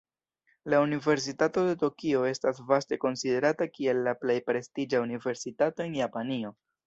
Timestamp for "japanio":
6.01-6.53